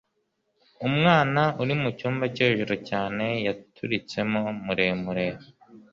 [0.87, 5.25] umwana uri mucyumba cyo hejuru cyane yaturitsemo muremure